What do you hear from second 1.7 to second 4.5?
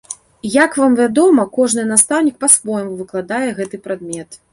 настаўнік па-свойму выкладае гэты прадмет.